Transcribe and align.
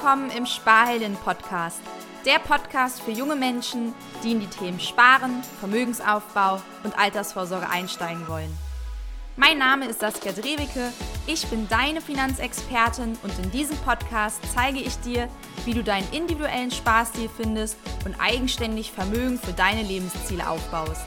willkommen 0.00 0.30
im 0.30 0.46
Sparhelden 0.46 1.14
Podcast. 1.14 1.82
Der 2.24 2.38
Podcast 2.38 3.02
für 3.02 3.10
junge 3.10 3.36
Menschen, 3.36 3.92
die 4.24 4.32
in 4.32 4.40
die 4.40 4.46
Themen 4.46 4.80
Sparen, 4.80 5.42
Vermögensaufbau 5.58 6.62
und 6.84 6.98
Altersvorsorge 6.98 7.68
einsteigen 7.68 8.26
wollen. 8.26 8.50
Mein 9.36 9.58
Name 9.58 9.84
ist 9.88 10.00
Saskia 10.00 10.32
Drewicke, 10.32 10.90
ich 11.26 11.46
bin 11.48 11.68
deine 11.68 12.00
Finanzexpertin 12.00 13.18
und 13.22 13.38
in 13.44 13.50
diesem 13.50 13.76
Podcast 13.78 14.40
zeige 14.54 14.78
ich 14.78 14.98
dir, 15.00 15.28
wie 15.66 15.74
du 15.74 15.84
deinen 15.84 16.10
individuellen 16.14 16.70
Sparstil 16.70 17.28
findest 17.36 17.76
und 18.06 18.18
eigenständig 18.18 18.92
Vermögen 18.92 19.38
für 19.38 19.52
deine 19.52 19.82
Lebensziele 19.82 20.48
aufbaust. 20.48 21.04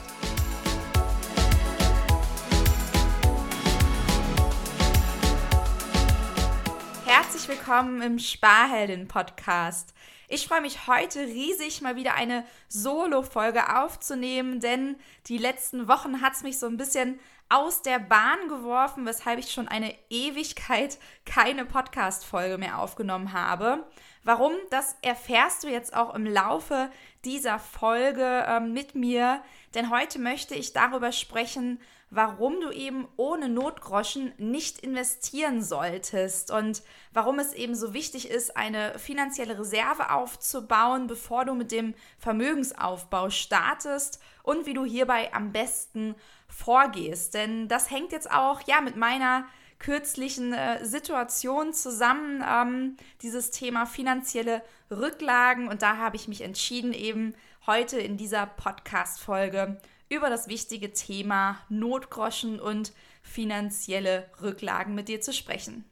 Herzlich 7.44 7.58
willkommen 7.58 8.00
im 8.00 8.18
Sparheldin-Podcast. 8.18 9.92
Ich 10.28 10.48
freue 10.48 10.62
mich 10.62 10.86
heute 10.86 11.20
riesig, 11.26 11.82
mal 11.82 11.94
wieder 11.94 12.14
eine 12.14 12.42
Solo-Folge 12.68 13.76
aufzunehmen, 13.76 14.60
denn 14.60 14.96
die 15.26 15.36
letzten 15.36 15.86
Wochen 15.86 16.22
hat 16.22 16.32
es 16.32 16.42
mich 16.42 16.58
so 16.58 16.66
ein 16.66 16.78
bisschen 16.78 17.20
aus 17.50 17.82
der 17.82 17.98
Bahn 17.98 18.48
geworfen, 18.48 19.04
weshalb 19.04 19.38
ich 19.38 19.52
schon 19.52 19.68
eine 19.68 19.94
Ewigkeit 20.08 20.96
keine 21.26 21.66
Podcast-Folge 21.66 22.56
mehr 22.56 22.78
aufgenommen 22.78 23.34
habe. 23.34 23.86
Warum, 24.22 24.52
das 24.70 24.96
erfährst 25.02 25.64
du 25.64 25.68
jetzt 25.68 25.94
auch 25.94 26.14
im 26.14 26.24
Laufe 26.24 26.90
dieser 27.26 27.58
Folge 27.58 28.24
äh, 28.24 28.60
mit 28.60 28.94
mir, 28.94 29.42
denn 29.74 29.90
heute 29.90 30.18
möchte 30.18 30.54
ich 30.54 30.72
darüber 30.72 31.12
sprechen, 31.12 31.78
warum 32.10 32.60
du 32.60 32.70
eben 32.70 33.08
ohne 33.16 33.48
Notgroschen 33.48 34.32
nicht 34.38 34.78
investieren 34.80 35.62
solltest 35.62 36.50
und 36.50 36.82
warum 37.12 37.38
es 37.38 37.52
eben 37.52 37.74
so 37.74 37.92
wichtig 37.94 38.30
ist, 38.30 38.56
eine 38.56 38.98
finanzielle 38.98 39.58
Reserve 39.58 40.10
aufzubauen, 40.10 41.06
bevor 41.06 41.44
du 41.44 41.54
mit 41.54 41.72
dem 41.72 41.94
Vermögensaufbau 42.18 43.30
startest 43.30 44.20
und 44.42 44.66
wie 44.66 44.74
du 44.74 44.84
hierbei 44.84 45.32
am 45.32 45.52
besten 45.52 46.14
vorgehst. 46.48 47.34
Denn 47.34 47.68
das 47.68 47.90
hängt 47.90 48.12
jetzt 48.12 48.30
auch 48.30 48.60
ja 48.66 48.80
mit 48.80 48.96
meiner 48.96 49.46
kürzlichen 49.78 50.52
äh, 50.52 50.84
Situation 50.84 51.72
zusammen, 51.72 52.42
ähm, 52.48 52.96
dieses 53.22 53.50
Thema 53.50 53.86
finanzielle 53.86 54.62
Rücklagen. 54.90 55.68
Und 55.68 55.82
da 55.82 55.96
habe 55.96 56.16
ich 56.16 56.28
mich 56.28 56.40
entschieden, 56.40 56.92
eben 56.92 57.34
heute 57.66 57.98
in 57.98 58.16
dieser 58.16 58.46
Podcast-Folge 58.46 59.78
über 60.14 60.30
das 60.30 60.48
wichtige 60.48 60.92
Thema 60.92 61.58
Notgroschen 61.68 62.60
und 62.60 62.92
finanzielle 63.22 64.30
Rücklagen 64.40 64.94
mit 64.94 65.08
dir 65.08 65.20
zu 65.20 65.32
sprechen. 65.32 65.84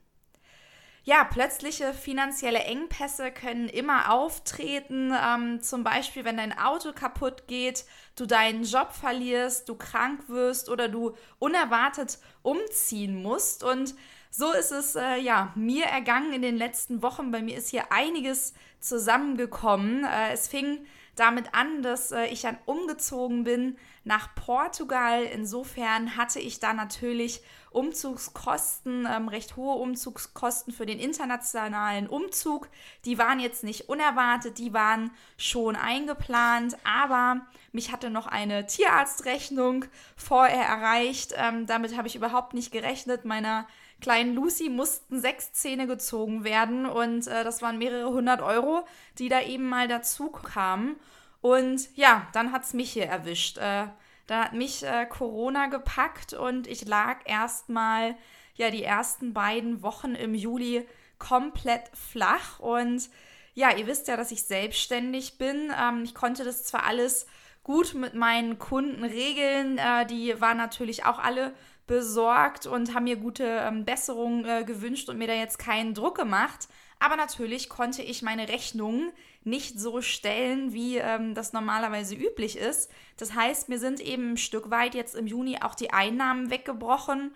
Ja, 1.05 1.25
plötzliche 1.25 1.93
finanzielle 1.95 2.61
Engpässe 2.61 3.33
können 3.33 3.69
immer 3.69 4.13
auftreten. 4.13 5.13
Ähm, 5.21 5.61
zum 5.61 5.83
Beispiel, 5.83 6.25
wenn 6.25 6.37
dein 6.37 6.57
Auto 6.57 6.93
kaputt 6.93 7.49
geht, 7.49 7.85
du 8.15 8.25
deinen 8.25 8.63
Job 8.63 8.93
verlierst, 8.93 9.69
du 9.69 9.75
krank 9.75 10.29
wirst 10.29 10.69
oder 10.69 10.89
du 10.89 11.17
unerwartet 11.41 12.19
umziehen 12.43 13.21
musst. 13.21 13.65
Und 13.65 13.97
so 14.31 14.53
ist 14.53 14.71
es 14.71 14.95
äh, 14.95 15.17
ja 15.17 15.53
mir 15.57 15.87
ergangen 15.87 16.33
in 16.33 16.43
den 16.43 16.57
letzten 16.57 17.03
Wochen. 17.03 17.33
Bei 17.33 17.43
mir 17.43 17.57
ist 17.59 17.71
hier 17.71 17.91
einiges 17.91 18.55
zusammengekommen. 18.79 20.05
Äh, 20.05 20.33
es 20.33 20.47
fing 20.47 20.87
damit 21.15 21.55
an, 21.55 21.83
dass 21.83 22.11
äh, 22.13 22.27
ich 22.27 22.43
dann 22.43 22.59
umgezogen 22.65 23.45
bin 23.45 23.77
nach 24.05 24.35
Portugal. 24.35 25.23
Insofern 25.25 26.17
hatte 26.17 26.41
ich 26.41 26.59
da 26.59 26.73
natürlich 26.73 27.43
Umzugskosten, 27.71 29.07
ähm, 29.11 29.29
recht 29.29 29.57
hohe 29.57 29.77
Umzugskosten 29.77 30.73
für 30.73 30.87
den 30.87 30.99
internationalen 30.99 32.09
Umzug. 32.09 32.69
Die 33.05 33.19
waren 33.19 33.41
jetzt 33.41 33.65
nicht 33.65 33.89
unerwartet, 33.89 34.59
die 34.59 34.73
waren 34.73 35.11
schon 35.37 35.77
eingeplant, 35.77 36.77
aber 36.85 37.43
mich 37.73 37.93
hatte 37.93 38.11
noch 38.11 38.27
eine 38.27 38.67
Tierarztrechnung 38.67 39.85
vorher 40.17 40.65
erreicht. 40.65 41.35
Ähm, 41.37 41.67
damit 41.67 41.97
habe 41.97 42.09
ich 42.09 42.17
überhaupt 42.17 42.55
nicht 42.55 42.73
gerechnet. 42.73 43.25
Meiner 43.25 43.67
kleinen 44.03 44.35
Lucy 44.35 44.69
mussten 44.69 45.21
sechs 45.21 45.53
Zähne 45.53 45.87
gezogen 45.87 46.45
werden 46.45 46.85
und 46.85 47.27
äh, 47.27 47.45
das 47.45 47.63
waren 47.63 47.79
mehrere 47.79 48.11
hundert 48.11 48.43
Euro, 48.43 48.85
die 49.19 49.31
da 49.31 49.41
eben 49.41 49.69
mal 49.69 49.89
dazu 49.89 50.29
kamen. 50.31 50.97
Und 51.41 51.97
ja, 51.97 52.27
dann 52.35 52.53
hat 52.53 52.65
es 52.65 52.75
mich 52.75 52.93
hier 52.93 53.07
erwischt. 53.07 53.57
Äh, 53.59 53.87
da 54.27 54.45
hat 54.45 54.53
mich 54.53 54.85
äh, 54.85 55.07
Corona 55.07 55.67
gepackt 55.67 56.35
und 56.35 56.67
ich 56.67 56.87
lag 56.87 57.19
erstmal 57.25 58.17
ja 58.55 58.71
die 58.71 58.85
ersten 58.85 59.33
beiden 59.33 59.83
Wochen 59.83 60.15
im 60.15 60.35
Juli 60.35 60.87
komplett 61.19 61.91
flach. 61.95 62.61
Und 62.61 63.09
ja, 63.55 63.75
ihr 63.77 63.87
wisst 63.87 64.09
ja, 64.09 64.17
dass 64.17 64.31
ich 64.31 64.45
selbstständig 64.45 65.39
bin. 65.39 65.73
Ähm, 65.81 66.05
ich 66.05 66.15
konnte 66.15 66.45
das 66.45 66.65
zwar 66.65 66.85
alles 66.85 67.27
gut 67.65 67.95
mit 67.95 68.15
meinen 68.15 68.59
Kunden 68.59 69.05
regeln. 69.05 69.79
Äh, 69.79 70.07
die 70.07 70.41
waren 70.41 70.57
natürlich 70.57 71.05
auch 71.05 71.19
alle 71.19 71.53
besorgt 71.87 72.67
und 72.67 72.95
haben 72.95 73.05
mir 73.05 73.17
gute 73.17 73.45
ähm, 73.45 73.85
Besserungen 73.85 74.45
äh, 74.45 74.65
gewünscht 74.65 75.09
und 75.09 75.19
mir 75.19 75.27
da 75.27 75.35
jetzt 75.35 75.59
keinen 75.59 75.95
Druck 75.95 76.17
gemacht. 76.17 76.69
Aber 76.99 77.17
natürlich 77.17 77.69
konnte 77.69 78.03
ich 78.03 78.23
meine 78.23 78.49
Rechnungen 78.49 79.11
nicht 79.45 79.81
so 79.81 80.01
stellen, 80.03 80.73
wie 80.73 80.99
ähm, 80.99 81.35
das 81.35 81.53
normalerweise 81.53 82.15
üblich 82.15 82.57
ist. 82.57 82.91
Das 83.17 83.35
heißt, 83.35 83.69
mir 83.69 83.79
sind 83.79 84.01
eben 84.01 84.35
ein 84.35 84.37
Stück 84.37 84.71
weit 84.71 84.95
jetzt 84.95 85.17
im 85.17 85.27
Juni 85.27 85.59
auch 85.61 85.75
die 85.75 85.93
Einnahmen 85.93 86.51
weggebrochen. 86.51 87.33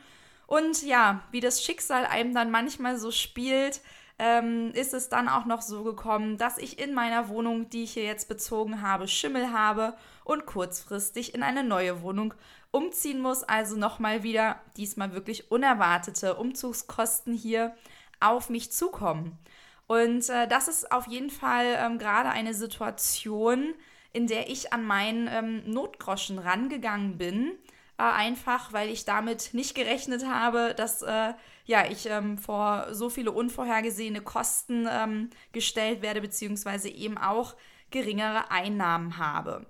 Und 0.47 0.84
ja, 0.84 1.25
wie 1.33 1.41
das 1.41 1.65
Schicksal 1.65 2.07
einem 2.07 2.33
dann 2.33 2.53
manchmal 2.53 2.99
so 2.99 3.11
spielt, 3.11 3.81
ähm, 4.19 4.71
ist 4.75 4.95
es 4.95 5.09
dann 5.09 5.28
auch 5.28 5.45
noch 5.45 5.63
so 5.63 5.83
gekommen, 5.83 6.39
dass 6.39 6.59
ich 6.59 6.78
in 6.78 6.95
meiner 6.95 7.28
Wohnung, 7.28 7.69
die 7.69 7.83
ich 7.83 7.93
hier 7.93 8.05
jetzt 8.05 8.28
bezogen 8.28 8.83
habe, 8.83 9.09
Schimmel 9.09 9.53
habe 9.53 9.95
und 10.26 10.44
kurzfristig 10.44 11.34
in 11.34 11.42
eine 11.42 11.62
neue 11.62 12.03
Wohnung 12.03 12.34
umziehen 12.72 13.20
muss. 13.20 13.44
Also 13.44 13.76
nochmal 13.76 14.22
wieder 14.22 14.60
diesmal 14.76 15.12
wirklich 15.12 15.50
unerwartete 15.50 16.34
Umzugskosten 16.34 17.32
hier 17.32 17.75
auf 18.20 18.50
mich 18.50 18.72
zukommen. 18.72 19.38
Und 19.86 20.28
äh, 20.28 20.48
das 20.48 20.66
ist 20.66 20.91
auf 20.91 21.06
jeden 21.06 21.31
Fall 21.31 21.76
ähm, 21.78 21.98
gerade 21.98 22.31
eine 22.31 22.54
Situation, 22.54 23.75
in 24.12 24.26
der 24.26 24.50
ich 24.50 24.72
an 24.72 24.84
meinen 24.84 25.28
ähm, 25.31 25.62
Notgroschen 25.70 26.41
rangegangen 26.41 27.19
bin. 27.19 27.53
Äh, 27.98 28.03
einfach, 28.03 28.72
weil 28.72 28.88
ich 28.91 29.04
damit 29.04 29.54
nicht 29.54 29.76
gerechnet 29.76 30.26
habe, 30.26 30.75
dass 30.76 31.03
äh, 31.03 31.34
ja, 31.66 31.86
ich 31.88 32.06
ähm, 32.06 32.36
vor 32.36 32.88
so 32.91 33.10
viele 33.10 33.31
unvorhergesehene 33.31 34.22
Kosten 34.22 34.88
ähm, 34.91 35.31
gestellt 35.53 36.03
werde, 36.03 36.20
beziehungsweise 36.20 36.88
eben 36.88 37.16
auch 37.16 37.54
geringere 37.91 38.50
Einnahmen 38.50 39.19
habe. 39.19 39.66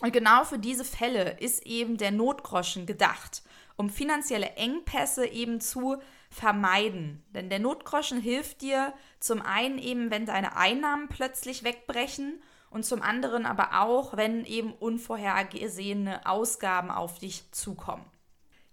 Und 0.00 0.12
genau 0.12 0.44
für 0.44 0.58
diese 0.58 0.84
Fälle 0.84 1.38
ist 1.40 1.66
eben 1.66 1.96
der 1.96 2.12
Notgroschen 2.12 2.86
gedacht, 2.86 3.42
um 3.76 3.90
finanzielle 3.90 4.50
Engpässe 4.50 5.26
eben 5.26 5.60
zu 5.60 5.96
vermeiden. 6.30 7.24
Denn 7.34 7.50
der 7.50 7.58
Notgroschen 7.58 8.20
hilft 8.20 8.62
dir 8.62 8.92
zum 9.18 9.42
einen 9.42 9.78
eben, 9.78 10.10
wenn 10.10 10.26
deine 10.26 10.56
Einnahmen 10.56 11.08
plötzlich 11.08 11.64
wegbrechen 11.64 12.40
und 12.70 12.84
zum 12.84 13.02
anderen 13.02 13.46
aber 13.46 13.80
auch, 13.80 14.16
wenn 14.16 14.44
eben 14.44 14.72
unvorhergesehene 14.72 16.26
Ausgaben 16.26 16.90
auf 16.90 17.18
dich 17.18 17.50
zukommen. 17.50 18.04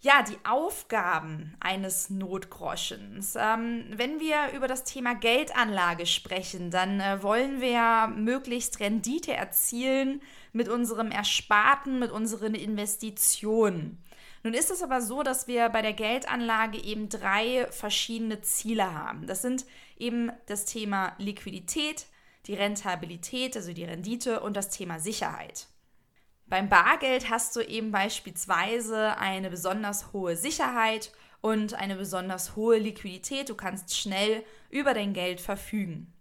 Ja, 0.06 0.22
die 0.22 0.38
Aufgaben 0.44 1.56
eines 1.60 2.12
Notgroschens. 2.12 3.36
Ähm, 3.36 3.86
wenn 3.90 4.20
wir 4.20 4.56
über 4.56 4.68
das 4.68 4.84
Thema 4.84 5.16
Geldanlage 5.16 6.06
sprechen, 6.06 6.70
dann 6.70 7.00
äh, 7.00 7.24
wollen 7.24 7.60
wir 7.60 8.14
möglichst 8.16 8.80
Rendite 8.80 9.34
erzielen 9.34 10.22
mit 10.54 10.70
unserem 10.70 11.10
Ersparten, 11.10 11.98
mit 11.98 12.12
unseren 12.12 12.53
Investitionen. 12.53 13.97
Nun 14.44 14.53
ist 14.53 14.70
es 14.70 14.84
aber 14.84 15.02
so, 15.02 15.24
dass 15.24 15.47
wir 15.47 15.70
bei 15.70 15.82
der 15.82 15.94
Geldanlage 15.94 16.78
eben 16.84 17.09
drei 17.09 17.66
verschiedene 17.72 18.41
Ziele 18.41 18.94
haben. 18.94 19.26
Das 19.26 19.41
sind 19.41 19.66
eben 19.97 20.32
das 20.46 20.66
Thema 20.66 21.16
Liquidität, 21.18 22.06
die 22.46 22.53
Rentabilität, 22.53 23.56
also 23.56 23.74
die 23.74 23.85
Rendite 23.85 24.41
und 24.41 24.56
das 24.56 24.70
Thema 24.70 25.00
Sicherheit. 25.00 25.66
Beim 26.47 26.70
Bargeld 26.70 27.30
hast 27.30 27.56
du 27.56 27.62
eben 27.62 27.92
beispielsweise 27.92 29.18
eine 29.18 29.50
besonders 29.50 30.14
hohe 30.14 30.36
Sicherheit 30.36 31.12
und 31.42 31.74
eine 31.74 31.96
besonders 31.96 32.56
hohe 32.56 32.78
Liquidität. 32.78 33.50
Du 33.50 33.56
kannst 33.56 33.97
schnell 33.97 34.44
über 34.70 34.94
dein 34.94 35.14
Geld 35.14 35.42
verfügen. 35.42 36.14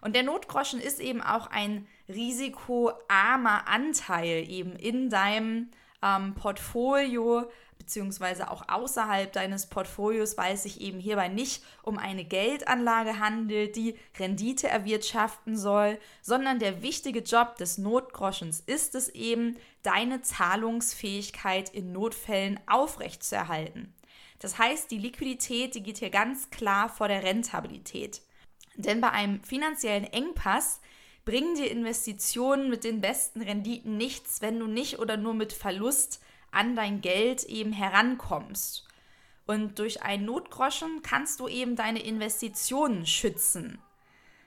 Und 0.00 0.16
der 0.16 0.24
Notgroschen 0.24 0.80
ist 0.80 0.98
eben 0.98 1.22
auch 1.22 1.46
ein 1.46 1.86
risikoarmer 2.08 3.68
Anteil 3.68 4.48
eben 4.48 4.74
in 4.74 5.10
deinem 5.10 5.70
ähm, 6.02 6.34
Portfolio 6.34 7.48
beziehungsweise 7.82 8.50
auch 8.50 8.68
außerhalb 8.68 9.32
deines 9.32 9.66
Portfolios, 9.66 10.38
weil 10.38 10.54
es 10.54 10.62
sich 10.62 10.80
eben 10.80 11.00
hierbei 11.00 11.26
nicht 11.26 11.64
um 11.82 11.98
eine 11.98 12.24
Geldanlage 12.24 13.18
handelt, 13.18 13.74
die 13.74 13.96
Rendite 14.18 14.68
erwirtschaften 14.68 15.56
soll, 15.56 15.98
sondern 16.22 16.60
der 16.60 16.82
wichtige 16.82 17.20
Job 17.20 17.56
des 17.56 17.78
Notgroschens 17.78 18.60
ist 18.60 18.94
es 18.94 19.08
eben, 19.08 19.56
deine 19.82 20.22
Zahlungsfähigkeit 20.22 21.68
in 21.70 21.90
Notfällen 21.90 22.60
aufrechtzuerhalten. 22.68 23.92
Das 24.38 24.58
heißt, 24.58 24.90
die 24.92 24.98
Liquidität, 24.98 25.74
die 25.74 25.82
geht 25.82 25.98
hier 25.98 26.10
ganz 26.10 26.50
klar 26.50 26.88
vor 26.88 27.08
der 27.08 27.24
Rentabilität. 27.24 28.22
Denn 28.76 29.00
bei 29.00 29.10
einem 29.10 29.42
finanziellen 29.42 30.04
Engpass 30.04 30.80
bringen 31.24 31.56
dir 31.56 31.70
Investitionen 31.70 32.70
mit 32.70 32.84
den 32.84 33.00
besten 33.00 33.42
Renditen 33.42 33.96
nichts, 33.96 34.40
wenn 34.40 34.58
du 34.60 34.66
nicht 34.66 35.00
oder 35.00 35.16
nur 35.16 35.34
mit 35.34 35.52
Verlust 35.52 36.20
an 36.52 36.76
dein 36.76 37.00
Geld 37.00 37.44
eben 37.44 37.72
herankommst. 37.72 38.86
Und 39.46 39.78
durch 39.78 40.02
einen 40.02 40.26
Notgroschen 40.26 41.02
kannst 41.02 41.40
du 41.40 41.48
eben 41.48 41.74
deine 41.74 42.02
Investitionen 42.02 43.06
schützen. 43.06 43.78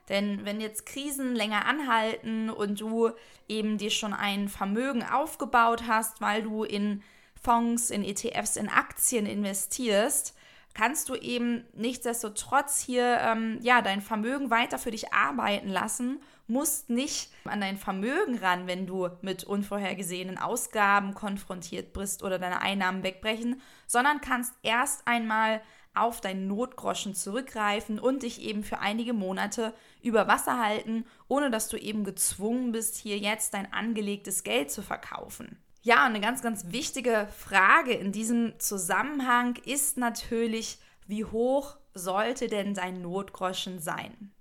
Denn 0.07 0.45
wenn 0.45 0.61
jetzt 0.61 0.85
Krisen 0.85 1.35
länger 1.35 1.65
anhalten 1.65 2.49
und 2.49 2.79
du 2.79 3.11
eben 3.47 3.77
dir 3.77 3.89
schon 3.89 4.13
ein 4.13 4.49
Vermögen 4.49 5.03
aufgebaut 5.03 5.87
hast, 5.87 6.21
weil 6.21 6.43
du 6.43 6.63
in 6.63 7.01
Fonds, 7.41 7.89
in 7.89 8.03
ETFs, 8.03 8.55
in 8.55 8.69
Aktien 8.69 9.25
investierst, 9.25 10.35
kannst 10.75 11.09
du 11.09 11.15
eben 11.15 11.65
nichtsdestotrotz 11.73 12.79
hier 12.79 13.17
ähm, 13.21 13.57
ja 13.61 13.81
dein 13.81 14.01
Vermögen 14.01 14.51
weiter 14.51 14.77
für 14.77 14.91
dich 14.91 15.11
arbeiten 15.13 15.69
lassen, 15.69 16.21
musst 16.47 16.89
nicht 16.89 17.31
an 17.45 17.61
dein 17.61 17.77
Vermögen 17.77 18.37
ran, 18.37 18.67
wenn 18.67 18.85
du 18.85 19.09
mit 19.21 19.43
unvorhergesehenen 19.45 20.37
Ausgaben 20.37 21.15
konfrontiert 21.15 21.93
bist 21.93 22.21
oder 22.21 22.37
deine 22.37 22.61
Einnahmen 22.61 23.01
wegbrechen, 23.01 23.61
sondern 23.87 24.21
kannst 24.21 24.53
erst 24.61 25.07
einmal 25.07 25.61
auf 25.95 26.19
deinen 26.19 26.47
Notgroschen 26.47 27.15
zurückgreifen 27.15 27.97
und 27.97 28.23
dich 28.23 28.41
eben 28.41 28.63
für 28.63 28.79
einige 28.79 29.13
Monate 29.13 29.73
über 30.01 30.27
Wasser 30.27 30.59
halten, 30.59 31.05
ohne 31.29 31.49
dass 31.49 31.69
du 31.69 31.77
eben 31.77 32.03
gezwungen 32.03 32.73
bist, 32.73 32.97
hier 32.97 33.17
jetzt 33.17 33.53
dein 33.53 33.71
angelegtes 33.71 34.43
Geld 34.43 34.71
zu 34.71 34.81
verkaufen. 34.81 35.57
Ja, 35.85 36.03
eine 36.03 36.19
ganz, 36.19 36.41
ganz 36.41 36.71
wichtige 36.71 37.27
Frage 37.37 37.93
in 37.93 38.11
diesem 38.11 38.59
Zusammenhang 38.59 39.55
ist 39.65 39.97
natürlich, 39.97 40.79
wie 41.05 41.25
hoch 41.25 41.77
sollte 41.93 42.47
denn 42.47 42.73
dein 42.73 43.03
Notgroschen 43.03 43.79
sein? 43.79 44.33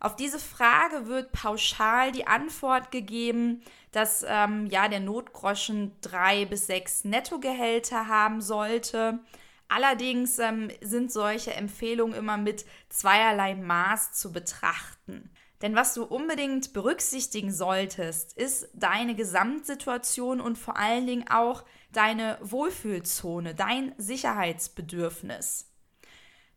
Auf 0.00 0.16
diese 0.16 0.38
Frage 0.38 1.06
wird 1.06 1.32
pauschal 1.32 2.12
die 2.12 2.26
Antwort 2.26 2.90
gegeben, 2.90 3.60
dass 3.92 4.24
ähm, 4.26 4.68
ja 4.68 4.88
der 4.88 5.00
Notgroschen 5.00 5.92
drei 6.00 6.46
bis 6.46 6.66
sechs 6.66 7.04
Nettogehälter 7.04 8.08
haben 8.08 8.40
sollte. 8.40 9.18
Allerdings 9.68 10.38
ähm, 10.38 10.70
sind 10.80 11.12
solche 11.12 11.52
Empfehlungen 11.52 12.14
immer 12.14 12.38
mit 12.38 12.64
zweierlei 12.88 13.54
Maß 13.54 14.12
zu 14.12 14.32
betrachten. 14.32 15.30
Denn 15.62 15.76
was 15.76 15.92
du 15.94 16.04
unbedingt 16.04 16.72
berücksichtigen 16.72 17.52
solltest, 17.52 18.32
ist 18.36 18.68
deine 18.72 19.14
Gesamtsituation 19.14 20.40
und 20.40 20.56
vor 20.56 20.76
allen 20.76 21.06
Dingen 21.06 21.28
auch 21.28 21.64
deine 21.92 22.38
Wohlfühlzone, 22.40 23.54
dein 23.54 23.94
Sicherheitsbedürfnis. 23.98 25.66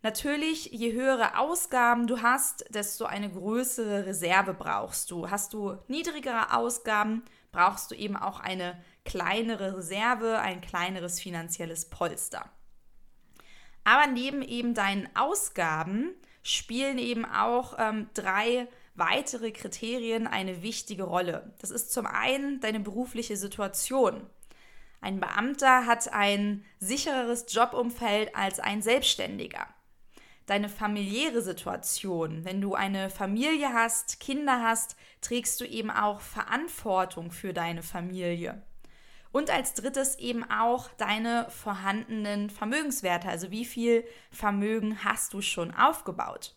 Natürlich, 0.03 0.65
je 0.65 0.93
höhere 0.93 1.37
Ausgaben 1.37 2.07
du 2.07 2.21
hast, 2.21 2.65
desto 2.73 3.05
eine 3.05 3.31
größere 3.31 4.05
Reserve 4.05 4.53
brauchst 4.53 5.11
du. 5.11 5.29
Hast 5.29 5.53
du 5.53 5.77
niedrigere 5.87 6.53
Ausgaben, 6.53 7.23
brauchst 7.51 7.91
du 7.91 7.95
eben 7.95 8.17
auch 8.17 8.39
eine 8.41 8.81
kleinere 9.05 9.77
Reserve, 9.77 10.39
ein 10.39 10.59
kleineres 10.59 11.21
finanzielles 11.21 11.89
Polster. 11.89 12.49
Aber 13.85 14.07
neben 14.07 14.41
eben 14.41 14.73
deinen 14.73 15.09
Ausgaben 15.15 16.13
spielen 16.41 16.97
eben 16.97 17.25
auch 17.25 17.75
ähm, 17.79 18.09
drei 18.13 18.67
weitere 18.95 19.51
Kriterien 19.51 20.27
eine 20.27 20.61
wichtige 20.61 21.03
Rolle. 21.03 21.53
Das 21.59 21.71
ist 21.71 21.91
zum 21.91 22.05
einen 22.05 22.59
deine 22.59 22.79
berufliche 22.79 23.37
Situation. 23.37 24.27
Ein 25.01 25.19
Beamter 25.19 25.85
hat 25.85 26.13
ein 26.13 26.63
sichereres 26.79 27.45
Jobumfeld 27.49 28.35
als 28.35 28.59
ein 28.59 28.81
Selbstständiger. 28.81 29.67
Deine 30.45 30.69
familiäre 30.69 31.41
Situation, 31.41 32.45
wenn 32.45 32.61
du 32.61 32.73
eine 32.75 33.09
Familie 33.09 33.73
hast, 33.73 34.19
Kinder 34.19 34.61
hast, 34.61 34.95
trägst 35.21 35.59
du 35.59 35.65
eben 35.65 35.89
auch 35.89 36.19
Verantwortung 36.19 37.31
für 37.31 37.53
deine 37.53 37.81
Familie. 37.81 38.61
Und 39.31 39.49
als 39.49 39.73
drittes 39.73 40.19
eben 40.19 40.43
auch 40.49 40.89
deine 40.97 41.49
vorhandenen 41.49 42.49
Vermögenswerte, 42.49 43.27
also 43.27 43.51
wie 43.51 43.65
viel 43.65 44.05
Vermögen 44.31 45.03
hast 45.03 45.33
du 45.33 45.41
schon 45.41 45.73
aufgebaut. 45.73 46.55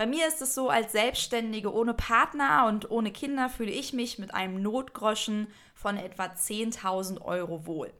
Bei 0.00 0.06
mir 0.06 0.26
ist 0.26 0.40
es 0.40 0.54
so, 0.54 0.70
als 0.70 0.92
Selbstständige 0.92 1.74
ohne 1.74 1.92
Partner 1.92 2.64
und 2.68 2.90
ohne 2.90 3.12
Kinder 3.12 3.50
fühle 3.50 3.70
ich 3.70 3.92
mich 3.92 4.18
mit 4.18 4.32
einem 4.32 4.62
Notgroschen 4.62 5.48
von 5.74 5.98
etwa 5.98 6.24
10.000 6.24 7.20
Euro 7.20 7.66
wohl. 7.66 7.92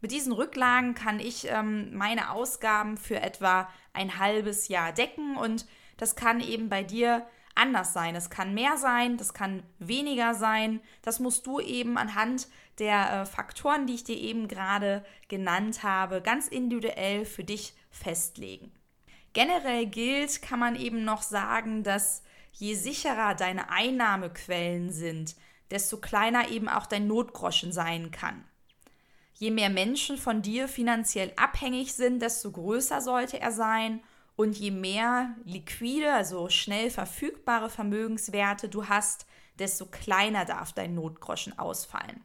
Mit 0.00 0.12
diesen 0.12 0.32
Rücklagen 0.32 0.94
kann 0.94 1.20
ich 1.20 1.46
ähm, 1.50 1.94
meine 1.94 2.30
Ausgaben 2.30 2.96
für 2.96 3.20
etwa 3.20 3.68
ein 3.92 4.18
halbes 4.18 4.68
Jahr 4.68 4.94
decken 4.94 5.36
und 5.36 5.66
das 5.98 6.16
kann 6.16 6.40
eben 6.40 6.70
bei 6.70 6.82
dir 6.82 7.26
anders 7.54 7.92
sein. 7.92 8.16
Es 8.16 8.30
kann 8.30 8.54
mehr 8.54 8.78
sein, 8.78 9.18
das 9.18 9.34
kann 9.34 9.62
weniger 9.78 10.32
sein. 10.32 10.80
Das 11.02 11.20
musst 11.20 11.46
du 11.46 11.60
eben 11.60 11.98
anhand 11.98 12.48
der 12.78 13.12
äh, 13.12 13.26
Faktoren, 13.26 13.86
die 13.86 13.96
ich 13.96 14.04
dir 14.04 14.16
eben 14.16 14.48
gerade 14.48 15.04
genannt 15.28 15.82
habe, 15.82 16.22
ganz 16.22 16.48
individuell 16.48 17.26
für 17.26 17.44
dich 17.44 17.74
festlegen. 17.90 18.72
Generell 19.36 19.84
gilt, 19.84 20.40
kann 20.40 20.58
man 20.58 20.76
eben 20.76 21.04
noch 21.04 21.20
sagen, 21.20 21.82
dass 21.82 22.22
je 22.52 22.72
sicherer 22.72 23.34
deine 23.34 23.68
Einnahmequellen 23.68 24.90
sind, 24.90 25.36
desto 25.70 25.98
kleiner 25.98 26.48
eben 26.48 26.70
auch 26.70 26.86
dein 26.86 27.06
Notgroschen 27.06 27.70
sein 27.70 28.10
kann. 28.10 28.46
Je 29.34 29.50
mehr 29.50 29.68
Menschen 29.68 30.16
von 30.16 30.40
dir 30.40 30.68
finanziell 30.68 31.34
abhängig 31.36 31.92
sind, 31.92 32.22
desto 32.22 32.50
größer 32.50 33.02
sollte 33.02 33.38
er 33.38 33.52
sein 33.52 34.00
und 34.36 34.56
je 34.56 34.70
mehr 34.70 35.34
liquide, 35.44 36.14
also 36.14 36.48
schnell 36.48 36.88
verfügbare 36.88 37.68
Vermögenswerte 37.68 38.70
du 38.70 38.88
hast, 38.88 39.26
desto 39.58 39.84
kleiner 39.84 40.46
darf 40.46 40.72
dein 40.72 40.94
Notgroschen 40.94 41.58
ausfallen. 41.58 42.24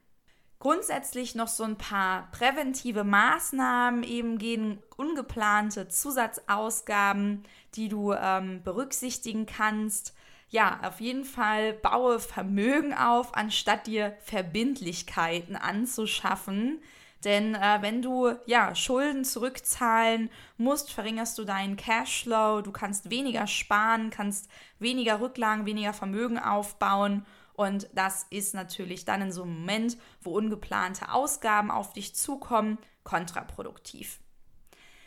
Grundsätzlich 0.61 1.33
noch 1.33 1.47
so 1.47 1.63
ein 1.63 1.75
paar 1.75 2.29
präventive 2.31 3.03
Maßnahmen, 3.03 4.03
eben 4.03 4.37
gegen 4.37 4.77
ungeplante 4.95 5.87
Zusatzausgaben, 5.87 7.41
die 7.73 7.89
du 7.89 8.13
ähm, 8.13 8.61
berücksichtigen 8.63 9.47
kannst. 9.47 10.13
Ja, 10.49 10.79
auf 10.83 11.01
jeden 11.01 11.25
Fall 11.25 11.73
baue 11.73 12.19
Vermögen 12.19 12.93
auf, 12.93 13.35
anstatt 13.35 13.87
dir 13.87 14.15
Verbindlichkeiten 14.23 15.55
anzuschaffen. 15.55 16.79
Denn 17.23 17.55
äh, 17.55 17.79
wenn 17.81 18.03
du 18.03 18.31
ja 18.45 18.75
Schulden 18.75 19.25
zurückzahlen 19.25 20.29
musst, 20.57 20.93
verringerst 20.93 21.39
du 21.39 21.43
deinen 21.43 21.75
Cashflow, 21.75 22.61
du 22.61 22.71
kannst 22.71 23.09
weniger 23.09 23.47
sparen, 23.47 24.11
kannst 24.11 24.47
weniger 24.77 25.21
Rücklagen, 25.21 25.65
weniger 25.65 25.93
Vermögen 25.93 26.37
aufbauen. 26.37 27.25
Und 27.61 27.87
das 27.93 28.25
ist 28.31 28.55
natürlich 28.55 29.05
dann 29.05 29.21
in 29.21 29.31
so 29.31 29.43
einem 29.43 29.59
Moment, 29.59 29.97
wo 30.21 30.31
ungeplante 30.31 31.11
Ausgaben 31.11 31.69
auf 31.69 31.93
dich 31.93 32.15
zukommen, 32.15 32.79
kontraproduktiv. 33.03 34.19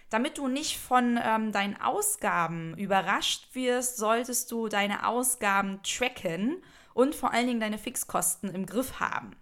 Damit 0.08 0.38
du 0.38 0.46
nicht 0.46 0.78
von 0.78 1.18
ähm, 1.20 1.50
deinen 1.50 1.80
Ausgaben 1.80 2.78
überrascht 2.78 3.48
wirst, 3.54 3.96
solltest 3.96 4.52
du 4.52 4.68
deine 4.68 5.08
Ausgaben 5.08 5.80
tracken 5.82 6.62
und 6.92 7.16
vor 7.16 7.32
allen 7.32 7.48
Dingen 7.48 7.58
deine 7.58 7.78
Fixkosten 7.78 8.54
im 8.54 8.66
Griff 8.66 9.00
haben. 9.00 9.32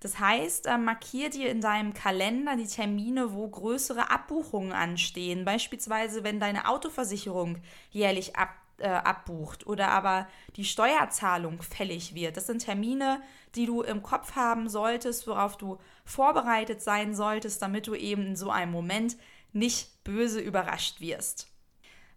Das 0.00 0.18
heißt, 0.18 0.66
äh, 0.66 0.78
markier 0.78 1.30
dir 1.30 1.50
in 1.50 1.60
deinem 1.60 1.94
Kalender 1.94 2.56
die 2.56 2.66
Termine, 2.66 3.34
wo 3.34 3.46
größere 3.46 4.10
Abbuchungen 4.10 4.72
anstehen. 4.72 5.44
Beispielsweise, 5.44 6.24
wenn 6.24 6.40
deine 6.40 6.68
Autoversicherung 6.68 7.58
jährlich 7.92 8.34
ab, 8.34 8.50
äh, 8.78 8.88
abbucht 8.88 9.66
oder 9.66 9.88
aber 9.88 10.28
die 10.56 10.64
Steuerzahlung 10.64 11.62
fällig 11.62 12.14
wird. 12.14 12.36
Das 12.36 12.46
sind 12.46 12.64
Termine, 12.64 13.20
die 13.54 13.66
du 13.66 13.82
im 13.82 14.02
Kopf 14.02 14.36
haben 14.36 14.68
solltest, 14.68 15.26
worauf 15.26 15.56
du 15.56 15.78
vorbereitet 16.04 16.82
sein 16.82 17.14
solltest, 17.14 17.60
damit 17.62 17.86
du 17.86 17.94
eben 17.94 18.26
in 18.26 18.36
so 18.36 18.50
einem 18.50 18.72
Moment 18.72 19.16
nicht 19.52 20.04
böse 20.04 20.40
überrascht 20.40 21.00
wirst. 21.00 21.48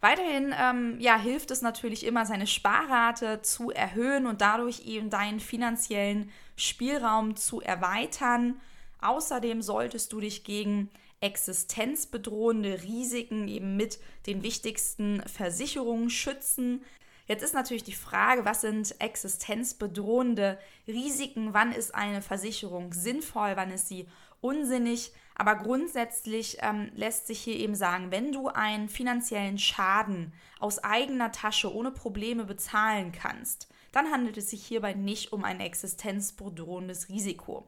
Weiterhin 0.02 0.54
ähm, 0.58 1.00
ja, 1.00 1.18
hilft 1.18 1.52
es 1.52 1.62
natürlich 1.62 2.06
immer, 2.06 2.26
seine 2.26 2.48
Sparrate 2.48 3.44
zu 3.44 3.70
erhöhen 3.70 4.26
und 4.26 4.42
dadurch 4.42 4.86
eben 4.88 5.12
deinen 5.12 5.40
finanziellen 5.40 6.32
Spielraum 6.56 7.36
zu 7.36 7.62
erweitern. 7.62 8.60
Außerdem 9.00 9.62
solltest 9.62 10.12
du 10.12 10.20
dich 10.20 10.44
gegen 10.44 10.90
existenzbedrohende 11.22 12.82
Risiken 12.84 13.48
eben 13.48 13.78
mit 13.78 14.00
den 14.26 14.44
wichtigsten 14.44 15.22
Versicherungen 15.28 16.10
schützen. 16.10 16.84
Jetzt 17.28 17.44
ist 17.44 17.54
natürlich 17.54 17.84
die 17.84 17.94
Frage, 17.94 18.44
was 18.44 18.62
sind 18.62 19.00
existenzbedrohende 19.00 20.60
Risiken? 20.88 21.54
Wann 21.54 21.72
ist 21.72 21.96
eine 21.96 22.22
Versicherung 22.22 22.92
sinnvoll? 22.92 23.54
Wann 23.56 23.72
ist 23.72 23.88
sie 23.88 24.08
unsinnig? 24.42 25.14
Aber 25.36 25.56
grundsätzlich 25.56 26.58
ähm, 26.62 26.92
lässt 26.94 27.28
sich 27.28 27.40
hier 27.40 27.56
eben 27.56 27.76
sagen, 27.76 28.12
wenn 28.12 28.32
du 28.32 28.50
einen 28.50 28.90
finanziellen 28.90 29.58
Schaden 29.58 30.34
aus 30.60 30.84
eigener 30.84 31.32
Tasche 31.32 31.74
ohne 31.74 31.92
Probleme 31.92 32.46
bezahlen 32.46 33.12
kannst, 33.12 33.70
dann 33.92 34.12
handelt 34.12 34.38
es 34.38 34.50
sich 34.50 34.66
hierbei 34.66 34.94
nicht 34.94 35.34
um 35.34 35.44
ein 35.44 35.60
existenzbedrohendes 35.60 37.10
Risiko. 37.10 37.68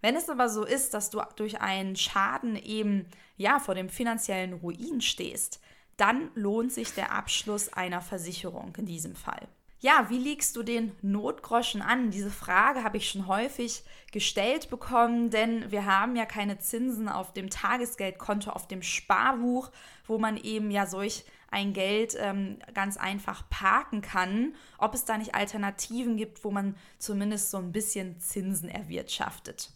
Wenn 0.00 0.16
es 0.16 0.30
aber 0.30 0.48
so 0.48 0.64
ist, 0.64 0.94
dass 0.94 1.10
du 1.10 1.20
durch 1.36 1.60
einen 1.60 1.96
Schaden 1.96 2.56
eben 2.56 3.06
ja 3.36 3.58
vor 3.58 3.74
dem 3.74 3.88
finanziellen 3.88 4.54
Ruin 4.54 5.00
stehst, 5.00 5.60
dann 5.96 6.30
lohnt 6.34 6.72
sich 6.72 6.94
der 6.94 7.12
Abschluss 7.12 7.72
einer 7.72 8.00
Versicherung 8.00 8.74
in 8.76 8.86
diesem 8.86 9.16
Fall. 9.16 9.48
Ja, 9.80 10.06
wie 10.08 10.18
legst 10.18 10.56
du 10.56 10.64
den 10.64 10.90
Notgroschen 11.02 11.82
an? 11.82 12.10
Diese 12.10 12.32
Frage 12.32 12.82
habe 12.82 12.96
ich 12.96 13.08
schon 13.08 13.28
häufig 13.28 13.84
gestellt 14.10 14.70
bekommen, 14.70 15.30
denn 15.30 15.70
wir 15.70 15.86
haben 15.86 16.16
ja 16.16 16.26
keine 16.26 16.58
Zinsen 16.58 17.08
auf 17.08 17.32
dem 17.32 17.48
Tagesgeldkonto, 17.48 18.50
auf 18.50 18.66
dem 18.66 18.82
Sparbuch, 18.82 19.70
wo 20.04 20.18
man 20.18 20.36
eben 20.36 20.72
ja 20.72 20.86
solch 20.86 21.24
ein 21.50 21.74
Geld 21.74 22.16
ähm, 22.18 22.58
ganz 22.74 22.96
einfach 22.96 23.48
parken 23.50 24.00
kann, 24.00 24.56
ob 24.78 24.94
es 24.94 25.04
da 25.04 25.16
nicht 25.16 25.36
Alternativen 25.36 26.16
gibt, 26.16 26.42
wo 26.44 26.50
man 26.50 26.74
zumindest 26.98 27.52
so 27.52 27.58
ein 27.58 27.70
bisschen 27.70 28.18
Zinsen 28.20 28.68
erwirtschaftet. 28.68 29.70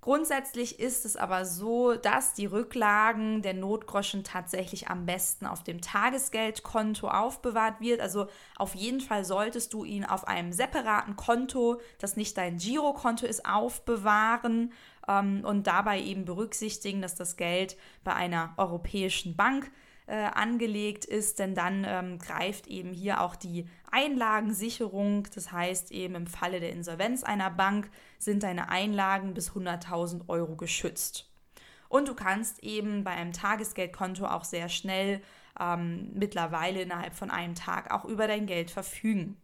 Grundsätzlich 0.00 0.80
ist 0.80 1.04
es 1.04 1.16
aber 1.16 1.44
so, 1.44 1.94
dass 1.94 2.32
die 2.32 2.46
Rücklagen 2.46 3.42
der 3.42 3.52
Notgroschen 3.52 4.24
tatsächlich 4.24 4.88
am 4.88 5.04
besten 5.04 5.44
auf 5.44 5.62
dem 5.62 5.82
Tagesgeldkonto 5.82 7.08
aufbewahrt 7.08 7.80
wird. 7.80 8.00
Also 8.00 8.26
auf 8.56 8.74
jeden 8.74 9.00
Fall 9.00 9.26
solltest 9.26 9.74
du 9.74 9.84
ihn 9.84 10.06
auf 10.06 10.26
einem 10.26 10.52
separaten 10.52 11.16
Konto, 11.16 11.82
das 11.98 12.16
nicht 12.16 12.38
dein 12.38 12.56
Girokonto 12.56 13.26
ist, 13.26 13.44
aufbewahren 13.44 14.72
ähm, 15.06 15.42
und 15.44 15.66
dabei 15.66 16.00
eben 16.00 16.24
berücksichtigen, 16.24 17.02
dass 17.02 17.14
das 17.14 17.36
Geld 17.36 17.76
bei 18.02 18.14
einer 18.14 18.54
europäischen 18.56 19.36
Bank 19.36 19.70
äh, 20.10 20.24
angelegt 20.34 21.04
ist, 21.04 21.38
denn 21.38 21.54
dann 21.54 21.86
ähm, 21.88 22.18
greift 22.18 22.66
eben 22.66 22.92
hier 22.92 23.20
auch 23.20 23.36
die 23.36 23.66
Einlagensicherung. 23.92 25.28
Das 25.32 25.52
heißt 25.52 25.92
eben 25.92 26.16
im 26.16 26.26
Falle 26.26 26.58
der 26.58 26.72
Insolvenz 26.72 27.22
einer 27.22 27.48
Bank 27.48 27.88
sind 28.18 28.42
deine 28.42 28.70
Einlagen 28.70 29.34
bis 29.34 29.52
100.000 29.52 30.28
Euro 30.28 30.56
geschützt. 30.56 31.30
Und 31.88 32.08
du 32.08 32.14
kannst 32.14 32.64
eben 32.64 33.04
bei 33.04 33.12
einem 33.12 33.32
Tagesgeldkonto 33.32 34.26
auch 34.26 34.42
sehr 34.42 34.68
schnell 34.68 35.22
ähm, 35.60 36.10
mittlerweile 36.12 36.82
innerhalb 36.82 37.14
von 37.14 37.30
einem 37.30 37.54
Tag 37.54 37.92
auch 37.92 38.04
über 38.04 38.26
dein 38.26 38.46
Geld 38.46 38.72
verfügen. 38.72 39.36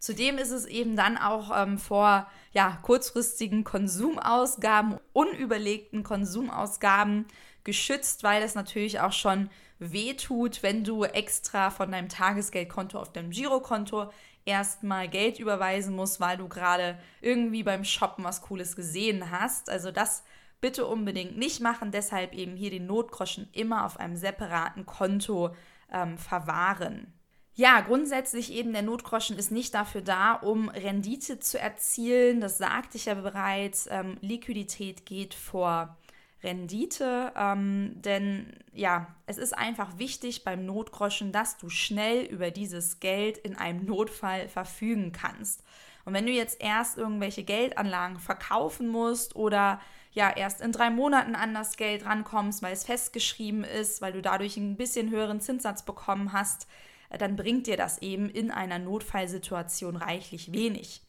Zudem 0.00 0.36
ist 0.36 0.50
es 0.50 0.66
eben 0.66 0.96
dann 0.96 1.16
auch 1.16 1.50
ähm, 1.56 1.78
vor 1.78 2.26
ja, 2.52 2.78
kurzfristigen 2.82 3.64
Konsumausgaben, 3.64 4.98
unüberlegten 5.14 6.02
Konsumausgaben 6.02 7.24
geschützt, 7.64 8.22
weil 8.22 8.42
das 8.42 8.54
natürlich 8.54 9.00
auch 9.00 9.12
schon 9.12 9.48
wehtut, 9.78 10.62
wenn 10.62 10.84
du 10.84 11.04
extra 11.04 11.70
von 11.70 11.90
deinem 11.90 12.08
Tagesgeldkonto 12.08 12.98
auf 12.98 13.12
deinem 13.12 13.30
Girokonto 13.30 14.10
erstmal 14.44 15.08
Geld 15.08 15.38
überweisen 15.38 15.96
musst, 15.96 16.20
weil 16.20 16.36
du 16.36 16.48
gerade 16.48 16.98
irgendwie 17.20 17.62
beim 17.62 17.84
Shoppen 17.84 18.24
was 18.24 18.42
Cooles 18.42 18.76
gesehen 18.76 19.30
hast. 19.30 19.70
Also 19.70 19.90
das 19.90 20.22
bitte 20.60 20.86
unbedingt 20.86 21.36
nicht 21.36 21.60
machen. 21.60 21.90
Deshalb 21.90 22.34
eben 22.34 22.56
hier 22.56 22.70
den 22.70 22.86
Notgroschen 22.86 23.48
immer 23.52 23.84
auf 23.84 23.98
einem 23.98 24.16
separaten 24.16 24.86
Konto 24.86 25.54
ähm, 25.92 26.18
verwahren. 26.18 27.12
Ja, 27.56 27.80
grundsätzlich 27.80 28.52
eben 28.52 28.72
der 28.72 28.82
Notgroschen 28.82 29.38
ist 29.38 29.52
nicht 29.52 29.74
dafür 29.74 30.00
da, 30.00 30.32
um 30.32 30.68
Rendite 30.68 31.38
zu 31.38 31.58
erzielen. 31.58 32.40
Das 32.40 32.58
sagte 32.58 32.96
ich 32.96 33.04
ja 33.04 33.14
bereits. 33.14 33.86
Ähm, 33.90 34.16
Liquidität 34.20 35.06
geht 35.06 35.34
vor 35.34 35.96
Rendite, 36.44 37.32
ähm, 37.36 37.92
denn 37.96 38.52
ja, 38.72 39.14
es 39.26 39.38
ist 39.38 39.56
einfach 39.56 39.98
wichtig 39.98 40.44
beim 40.44 40.66
Notgroschen, 40.66 41.32
dass 41.32 41.56
du 41.56 41.70
schnell 41.70 42.24
über 42.24 42.50
dieses 42.50 43.00
Geld 43.00 43.38
in 43.38 43.56
einem 43.56 43.84
Notfall 43.86 44.48
verfügen 44.48 45.12
kannst. 45.12 45.64
Und 46.04 46.12
wenn 46.12 46.26
du 46.26 46.32
jetzt 46.32 46.60
erst 46.60 46.98
irgendwelche 46.98 47.44
Geldanlagen 47.44 48.18
verkaufen 48.18 48.88
musst 48.88 49.36
oder 49.36 49.80
ja 50.12 50.30
erst 50.30 50.60
in 50.60 50.70
drei 50.70 50.90
Monaten 50.90 51.34
an 51.34 51.54
das 51.54 51.76
Geld 51.76 52.04
rankommst, 52.04 52.62
weil 52.62 52.72
es 52.72 52.84
festgeschrieben 52.84 53.64
ist, 53.64 54.02
weil 54.02 54.12
du 54.12 54.22
dadurch 54.22 54.56
ein 54.56 54.76
bisschen 54.76 55.10
höheren 55.10 55.40
Zinssatz 55.40 55.84
bekommen 55.84 56.32
hast, 56.32 56.68
äh, 57.08 57.18
dann 57.18 57.36
bringt 57.36 57.66
dir 57.66 57.76
das 57.76 58.02
eben 58.02 58.28
in 58.28 58.50
einer 58.50 58.78
Notfallsituation 58.78 59.96
reichlich 59.96 60.52
wenig. 60.52 61.02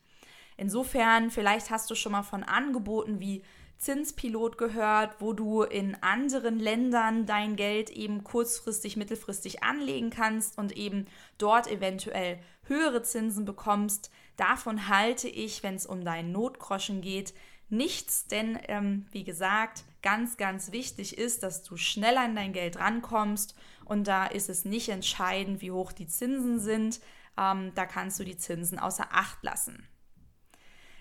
Insofern, 0.58 1.32
vielleicht 1.32 1.70
hast 1.70 1.92
du 1.92 1.96
schon 1.96 2.14
mal 2.14 2.24
von 2.24 2.44
Angeboten 2.44 3.20
wie 3.20 3.44
Zinspilot 3.78 4.58
gehört, 4.58 5.16
wo 5.20 5.34
du 5.34 5.64
in 5.64 5.96
anderen 6.02 6.60
Ländern 6.60 7.26
dein 7.26 7.56
Geld 7.56 7.90
eben 7.90 8.24
kurzfristig, 8.24 8.98
mittelfristig 8.98 9.64
anlegen 9.64 10.10
kannst 10.10 10.58
und 10.58 10.76
eben 10.78 11.08
dort 11.38 11.68
eventuell 11.68 12.40
höhere 12.64 13.04
Zinsen 13.04 13.46
bekommst. 13.46 14.12
Davon 14.38 14.88
halte 14.88 15.28
ich, 15.28 15.64
wenn 15.64 15.76
es 15.76 15.86
um 15.86 16.04
deinen 16.04 16.32
Notgroschen 16.32 17.02
geht, 17.02 17.34
nichts, 17.70 18.28
denn 18.28 18.60
ähm, 18.68 19.06
wie 19.12 19.24
gesagt, 19.24 19.84
ganz, 20.02 20.38
ganz 20.38 20.72
wichtig 20.72 21.18
ist, 21.18 21.44
dass 21.44 21.64
du 21.64 21.78
schneller 21.78 22.22
an 22.22 22.36
dein 22.36 22.54
Geld 22.54 22.78
rankommst 22.78 23.56
und 23.86 24.08
da 24.08 24.26
ist 24.26 24.50
es 24.50 24.66
nicht 24.66 24.90
entscheidend, 24.90 25.62
wie 25.62 25.72
hoch 25.72 25.92
die 25.92 26.08
Zinsen 26.08 26.60
sind. 26.60 27.00
Ähm, 27.38 27.72
da 27.76 27.86
kannst 27.86 28.20
du 28.20 28.24
die 28.24 28.38
Zinsen 28.38 28.80
außer 28.80 29.08
Acht 29.12 29.44
lassen. 29.44 29.88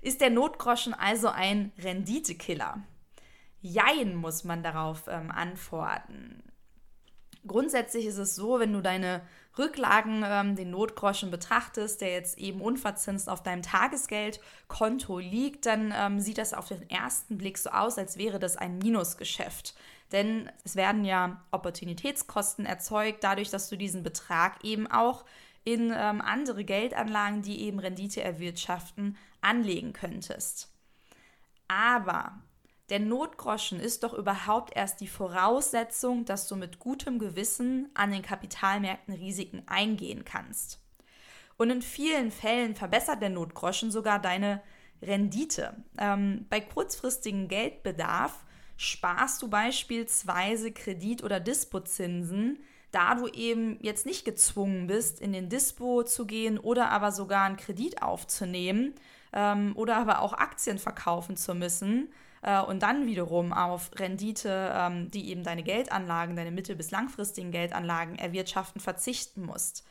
Ist 0.04 0.20
der 0.20 0.28
Notgroschen 0.28 0.92
also 0.92 1.28
ein 1.28 1.72
Renditekiller? 1.78 2.82
Jein, 3.62 4.16
muss 4.16 4.44
man 4.44 4.62
darauf 4.62 5.04
ähm, 5.08 5.30
antworten. 5.30 6.42
Grundsätzlich 7.46 8.04
ist 8.04 8.18
es 8.18 8.34
so, 8.34 8.60
wenn 8.60 8.74
du 8.74 8.82
deine 8.82 9.22
Rücklagen, 9.56 10.22
ähm, 10.26 10.56
den 10.56 10.72
Notgroschen 10.72 11.30
betrachtest, 11.30 12.02
der 12.02 12.12
jetzt 12.12 12.36
eben 12.36 12.60
unverzinst 12.60 13.30
auf 13.30 13.42
deinem 13.42 13.62
Tagesgeldkonto 13.62 15.20
liegt, 15.20 15.64
dann 15.64 15.94
ähm, 15.96 16.20
sieht 16.20 16.36
das 16.36 16.52
auf 16.52 16.68
den 16.68 16.90
ersten 16.90 17.38
Blick 17.38 17.56
so 17.56 17.70
aus, 17.70 17.96
als 17.96 18.18
wäre 18.18 18.38
das 18.38 18.58
ein 18.58 18.76
Minusgeschäft. 18.76 19.74
Denn 20.12 20.50
es 20.64 20.76
werden 20.76 21.06
ja 21.06 21.42
Opportunitätskosten 21.50 22.66
erzeugt, 22.66 23.24
dadurch, 23.24 23.48
dass 23.48 23.70
du 23.70 23.78
diesen 23.78 24.02
Betrag 24.02 24.62
eben 24.64 24.86
auch 24.86 25.24
in 25.64 25.94
ähm, 25.96 26.20
andere 26.20 26.62
Geldanlagen, 26.64 27.40
die 27.40 27.62
eben 27.62 27.78
Rendite 27.78 28.22
erwirtschaften, 28.22 29.16
anlegen 29.44 29.92
könntest. 29.92 30.72
Aber 31.68 32.40
der 32.90 33.00
Notgroschen 33.00 33.80
ist 33.80 34.02
doch 34.02 34.12
überhaupt 34.12 34.76
erst 34.76 35.00
die 35.00 35.06
Voraussetzung, 35.06 36.24
dass 36.24 36.48
du 36.48 36.56
mit 36.56 36.78
gutem 36.78 37.18
Gewissen 37.18 37.88
an 37.94 38.10
den 38.10 38.22
Kapitalmärkten 38.22 39.14
Risiken 39.14 39.62
eingehen 39.66 40.24
kannst. 40.24 40.80
Und 41.56 41.70
in 41.70 41.82
vielen 41.82 42.30
Fällen 42.30 42.74
verbessert 42.74 43.22
der 43.22 43.30
Notgroschen 43.30 43.90
sogar 43.90 44.18
deine 44.18 44.60
Rendite. 45.00 45.76
Ähm, 45.98 46.46
bei 46.50 46.60
kurzfristigem 46.60 47.48
Geldbedarf 47.48 48.44
sparst 48.76 49.40
du 49.40 49.48
beispielsweise 49.48 50.72
Kredit- 50.72 51.22
oder 51.22 51.40
Dispozinsen, 51.40 52.58
da 52.90 53.14
du 53.14 53.28
eben 53.28 53.78
jetzt 53.82 54.06
nicht 54.06 54.24
gezwungen 54.24 54.86
bist, 54.86 55.20
in 55.20 55.32
den 55.32 55.48
Dispo 55.48 56.02
zu 56.02 56.26
gehen 56.26 56.58
oder 56.58 56.90
aber 56.90 57.12
sogar 57.12 57.44
einen 57.44 57.56
Kredit 57.56 58.02
aufzunehmen, 58.02 58.94
ähm, 59.34 59.72
oder 59.76 59.96
aber 59.96 60.22
auch 60.22 60.32
Aktien 60.32 60.78
verkaufen 60.78 61.36
zu 61.36 61.54
müssen 61.54 62.12
äh, 62.42 62.60
und 62.62 62.82
dann 62.82 63.06
wiederum 63.06 63.52
auf 63.52 63.90
Rendite, 63.96 64.72
ähm, 64.74 65.10
die 65.10 65.28
eben 65.30 65.42
deine 65.42 65.64
Geldanlagen, 65.64 66.36
deine 66.36 66.52
mittel- 66.52 66.76
bis 66.76 66.90
langfristigen 66.92 67.50
Geldanlagen 67.50 68.16
erwirtschaften, 68.16 68.80
verzichten 68.80 69.42
musst. 69.42 69.84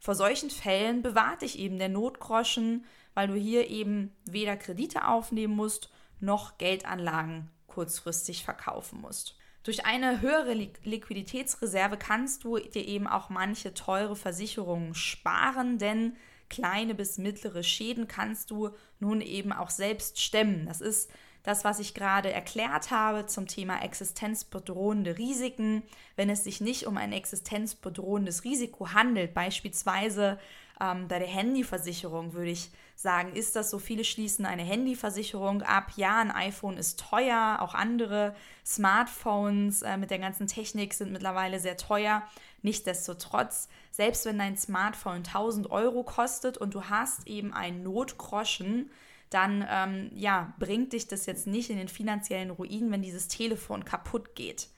Vor 0.00 0.14
solchen 0.14 0.50
Fällen 0.50 1.02
bewahrt 1.02 1.42
dich 1.42 1.58
eben 1.58 1.78
der 1.78 1.90
Notgroschen, 1.90 2.84
weil 3.14 3.28
du 3.28 3.34
hier 3.34 3.68
eben 3.68 4.12
weder 4.24 4.56
Kredite 4.56 5.06
aufnehmen 5.06 5.54
musst, 5.54 5.92
noch 6.18 6.58
Geldanlagen 6.58 7.50
kurzfristig 7.66 8.44
verkaufen 8.44 9.00
musst. 9.00 9.36
Durch 9.62 9.84
eine 9.84 10.22
höhere 10.22 10.54
Liquiditätsreserve 10.54 11.98
kannst 11.98 12.44
du 12.44 12.58
dir 12.58 12.86
eben 12.86 13.06
auch 13.06 13.28
manche 13.28 13.74
teure 13.74 14.16
Versicherungen 14.16 14.94
sparen, 14.94 15.78
denn 15.78 16.16
kleine 16.50 16.94
bis 16.94 17.16
mittlere 17.16 17.62
Schäden 17.62 18.06
kannst 18.06 18.50
du 18.50 18.70
nun 18.98 19.22
eben 19.22 19.52
auch 19.52 19.70
selbst 19.70 20.20
stemmen. 20.20 20.66
Das 20.66 20.82
ist 20.82 21.10
das, 21.42 21.64
was 21.64 21.78
ich 21.78 21.94
gerade 21.94 22.30
erklärt 22.30 22.90
habe 22.90 23.24
zum 23.26 23.46
Thema 23.46 23.82
existenzbedrohende 23.82 25.16
Risiken. 25.16 25.82
Wenn 26.16 26.28
es 26.28 26.44
sich 26.44 26.60
nicht 26.60 26.86
um 26.86 26.98
ein 26.98 27.12
existenzbedrohendes 27.12 28.44
Risiko 28.44 28.92
handelt, 28.92 29.32
beispielsweise 29.32 30.38
ähm, 30.80 31.08
bei 31.08 31.18
der 31.18 31.28
Handyversicherung, 31.28 32.34
würde 32.34 32.50
ich 32.50 32.70
sagen, 32.94 33.34
ist 33.34 33.56
das 33.56 33.70
so. 33.70 33.78
Viele 33.78 34.04
schließen 34.04 34.44
eine 34.44 34.62
Handyversicherung 34.62 35.62
ab. 35.62 35.92
Ja, 35.96 36.20
ein 36.20 36.30
iPhone 36.30 36.76
ist 36.76 37.00
teuer, 37.00 37.58
auch 37.60 37.74
andere 37.74 38.34
Smartphones 38.66 39.80
äh, 39.80 39.96
mit 39.96 40.10
der 40.10 40.18
ganzen 40.18 40.46
Technik 40.46 40.92
sind 40.92 41.10
mittlerweile 41.10 41.58
sehr 41.58 41.78
teuer. 41.78 42.22
Nichtsdestotrotz, 42.62 43.68
selbst 43.90 44.26
wenn 44.26 44.38
dein 44.38 44.56
Smartphone 44.56 45.18
1000 45.18 45.70
Euro 45.70 46.02
kostet 46.02 46.58
und 46.58 46.74
du 46.74 46.84
hast 46.84 47.26
eben 47.26 47.52
einen 47.52 47.82
Notgroschen, 47.82 48.90
dann 49.30 49.64
ähm, 49.70 50.10
ja, 50.14 50.52
bringt 50.58 50.92
dich 50.92 51.06
das 51.08 51.26
jetzt 51.26 51.46
nicht 51.46 51.70
in 51.70 51.78
den 51.78 51.88
finanziellen 51.88 52.50
Ruin, 52.50 52.90
wenn 52.90 53.02
dieses 53.02 53.28
Telefon 53.28 53.84
kaputt 53.84 54.34
geht. 54.34 54.68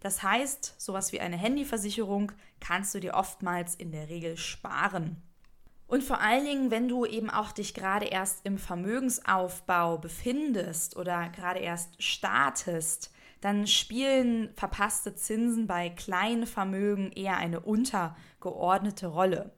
Das 0.00 0.22
heißt, 0.22 0.80
sowas 0.80 1.12
wie 1.12 1.20
eine 1.20 1.36
Handyversicherung 1.36 2.32
kannst 2.58 2.94
du 2.94 3.00
dir 3.00 3.14
oftmals 3.14 3.74
in 3.74 3.92
der 3.92 4.08
Regel 4.08 4.36
sparen. 4.38 5.22
Und 5.90 6.04
vor 6.04 6.20
allen 6.20 6.44
Dingen, 6.44 6.70
wenn 6.70 6.86
du 6.86 7.04
eben 7.04 7.30
auch 7.30 7.50
dich 7.50 7.74
gerade 7.74 8.06
erst 8.06 8.46
im 8.46 8.58
Vermögensaufbau 8.58 9.98
befindest 9.98 10.96
oder 10.96 11.28
gerade 11.30 11.58
erst 11.58 12.00
startest, 12.00 13.10
dann 13.40 13.66
spielen 13.66 14.50
verpasste 14.54 15.16
Zinsen 15.16 15.66
bei 15.66 15.90
kleinen 15.90 16.46
Vermögen 16.46 17.10
eher 17.10 17.38
eine 17.38 17.58
untergeordnete 17.58 19.08
Rolle. 19.08 19.50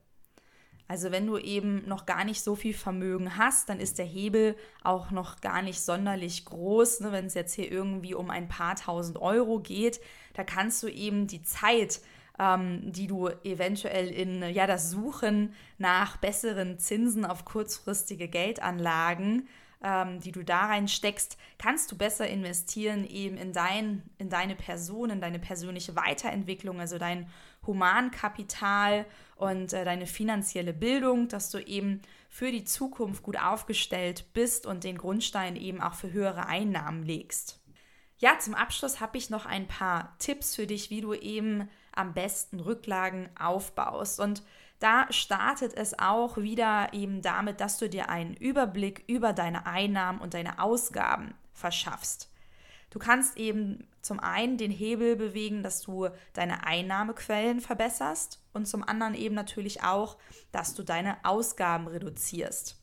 Also 0.88 1.10
wenn 1.10 1.26
du 1.26 1.36
eben 1.36 1.86
noch 1.86 2.06
gar 2.06 2.24
nicht 2.24 2.40
so 2.42 2.54
viel 2.54 2.72
Vermögen 2.72 3.36
hast, 3.36 3.68
dann 3.68 3.78
ist 3.78 3.98
der 3.98 4.06
Hebel 4.06 4.56
auch 4.82 5.10
noch 5.10 5.42
gar 5.42 5.60
nicht 5.60 5.82
sonderlich 5.82 6.46
groß. 6.46 7.00
Ne? 7.00 7.12
Wenn 7.12 7.26
es 7.26 7.34
jetzt 7.34 7.52
hier 7.52 7.70
irgendwie 7.70 8.14
um 8.14 8.30
ein 8.30 8.48
paar 8.48 8.76
tausend 8.76 9.18
Euro 9.20 9.60
geht, 9.60 10.00
da 10.32 10.44
kannst 10.44 10.82
du 10.82 10.88
eben 10.88 11.26
die 11.26 11.42
Zeit, 11.42 12.00
ähm, 12.38 12.92
die 12.92 13.06
du 13.06 13.28
eventuell 13.44 14.08
in 14.08 14.42
ja, 14.42 14.66
das 14.66 14.90
Suchen 14.90 15.54
nach 15.78 16.16
besseren 16.16 16.78
Zinsen 16.78 17.24
auf 17.24 17.44
kurzfristige 17.44 18.28
Geldanlagen 18.28 19.48
ähm, 19.84 20.20
die 20.20 20.32
du 20.32 20.44
da 20.44 20.66
reinsteckst, 20.66 21.36
kannst 21.58 21.90
du 21.90 21.98
besser 21.98 22.28
investieren 22.28 23.04
eben 23.04 23.36
in, 23.36 23.52
dein, 23.52 24.02
in 24.18 24.28
deine 24.28 24.54
Person, 24.54 25.10
in 25.10 25.20
deine 25.20 25.38
persönliche 25.38 25.96
Weiterentwicklung, 25.96 26.80
also 26.80 26.98
dein 26.98 27.28
Humankapital 27.66 29.06
und 29.36 29.72
äh, 29.72 29.84
deine 29.84 30.06
finanzielle 30.06 30.72
Bildung, 30.72 31.28
dass 31.28 31.50
du 31.50 31.58
eben 31.58 32.00
für 32.28 32.50
die 32.50 32.64
Zukunft 32.64 33.22
gut 33.22 33.38
aufgestellt 33.38 34.32
bist 34.32 34.66
und 34.66 34.84
den 34.84 34.98
Grundstein 34.98 35.56
eben 35.56 35.80
auch 35.80 35.94
für 35.94 36.12
höhere 36.12 36.46
Einnahmen 36.46 37.02
legst. 37.02 37.60
Ja, 38.18 38.38
zum 38.38 38.54
Abschluss 38.54 39.00
habe 39.00 39.18
ich 39.18 39.30
noch 39.30 39.46
ein 39.46 39.66
paar 39.66 40.16
Tipps 40.18 40.54
für 40.54 40.68
dich, 40.68 40.90
wie 40.90 41.00
du 41.00 41.12
eben 41.12 41.68
am 41.94 42.14
besten 42.14 42.60
Rücklagen 42.60 43.28
aufbaust. 43.38 44.20
Und 44.20 44.42
da 44.78 45.06
startet 45.12 45.74
es 45.74 45.98
auch 45.98 46.36
wieder 46.38 46.92
eben 46.92 47.22
damit, 47.22 47.60
dass 47.60 47.78
du 47.78 47.88
dir 47.88 48.08
einen 48.08 48.34
Überblick 48.34 49.04
über 49.06 49.32
deine 49.32 49.66
Einnahmen 49.66 50.20
und 50.20 50.34
deine 50.34 50.58
Ausgaben 50.58 51.34
verschaffst. 51.52 52.30
Du 52.90 52.98
kannst 52.98 53.38
eben 53.38 53.86
zum 54.02 54.20
einen 54.20 54.58
den 54.58 54.70
Hebel 54.70 55.16
bewegen, 55.16 55.62
dass 55.62 55.80
du 55.80 56.08
deine 56.34 56.66
Einnahmequellen 56.66 57.60
verbesserst 57.60 58.42
und 58.52 58.66
zum 58.66 58.82
anderen 58.86 59.14
eben 59.14 59.34
natürlich 59.34 59.82
auch, 59.82 60.18
dass 60.50 60.74
du 60.74 60.82
deine 60.82 61.16
Ausgaben 61.24 61.86
reduzierst. 61.86 62.78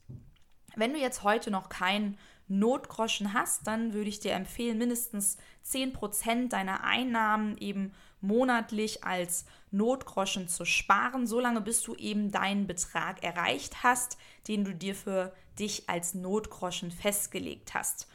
Wenn 0.75 0.93
du 0.93 0.99
jetzt 0.99 1.23
heute 1.23 1.51
noch 1.51 1.69
keinen 1.69 2.17
Notgroschen 2.47 3.33
hast, 3.33 3.67
dann 3.67 3.93
würde 3.93 4.09
ich 4.09 4.19
dir 4.19 4.33
empfehlen, 4.33 4.79
mindestens 4.79 5.37
10% 5.67 6.49
deiner 6.49 6.83
Einnahmen 6.83 7.57
eben 7.57 7.93
monatlich 8.21 9.03
als 9.03 9.45
Notgroschen 9.71 10.47
zu 10.47 10.65
sparen, 10.65 11.27
solange 11.27 11.61
bis 11.61 11.81
du 11.81 11.95
eben 11.95 12.31
deinen 12.31 12.67
Betrag 12.67 13.23
erreicht 13.23 13.83
hast, 13.83 14.17
den 14.47 14.63
du 14.63 14.73
dir 14.73 14.95
für 14.95 15.33
dich 15.57 15.89
als 15.89 16.13
Notgroschen 16.13 16.91
festgelegt 16.91 17.73
hast. 17.73 18.07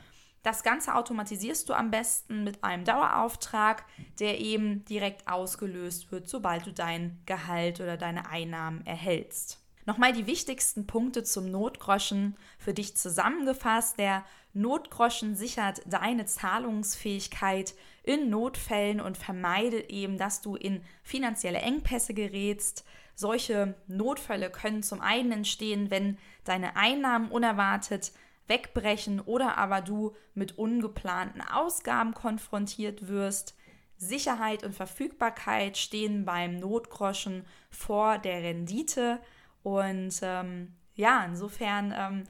Das 0.42 0.62
Ganze 0.62 0.94
automatisierst 0.94 1.68
du 1.68 1.72
am 1.72 1.90
besten 1.90 2.44
mit 2.44 2.62
einem 2.62 2.84
Dauerauftrag, 2.84 3.84
der 4.18 4.40
eben 4.40 4.84
direkt 4.84 5.26
ausgelöst 5.26 6.12
wird, 6.12 6.28
sobald 6.28 6.66
du 6.66 6.72
dein 6.72 7.18
Gehalt 7.24 7.80
oder 7.80 7.96
deine 7.96 8.28
Einnahmen 8.28 8.84
erhältst. 8.84 9.64
Nochmal 9.86 10.12
die 10.12 10.26
wichtigsten 10.26 10.86
Punkte 10.86 11.24
zum 11.24 11.50
Notgroschen 11.50 12.36
für 12.58 12.74
dich 12.74 12.96
zusammengefasst. 12.96 13.98
Der 13.98 14.24
Notgroschen 14.54 15.34
sichert 15.34 15.82
deine 15.84 16.26
Zahlungsfähigkeit 16.26 17.74
in 18.04 18.30
Notfällen 18.30 19.00
und 19.00 19.18
vermeidet 19.18 19.90
eben, 19.90 20.16
dass 20.16 20.40
du 20.40 20.54
in 20.56 20.82
finanzielle 21.02 21.58
Engpässe 21.58 22.14
gerätst. 22.14 22.84
Solche 23.16 23.74
Notfälle 23.86 24.50
können 24.50 24.82
zum 24.82 25.00
einen 25.00 25.32
entstehen, 25.32 25.90
wenn 25.90 26.18
deine 26.44 26.76
Einnahmen 26.76 27.30
unerwartet 27.30 28.12
wegbrechen 28.46 29.20
oder 29.20 29.58
aber 29.58 29.80
du 29.80 30.14
mit 30.34 30.58
ungeplanten 30.58 31.40
Ausgaben 31.40 32.14
konfrontiert 32.14 33.08
wirst. 33.08 33.56
Sicherheit 33.96 34.64
und 34.64 34.74
Verfügbarkeit 34.74 35.78
stehen 35.78 36.24
beim 36.24 36.58
Notgroschen 36.58 37.44
vor 37.70 38.18
der 38.18 38.42
Rendite 38.42 39.20
und 39.62 40.20
ähm, 40.22 40.74
ja, 40.94 41.24
insofern 41.24 41.94
ähm, 41.96 42.24